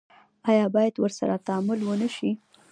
آیا 0.49 0.65
باید 0.75 0.95
ورسره 0.99 1.35
تعامل 1.47 1.79
ونشي؟ 1.83 2.31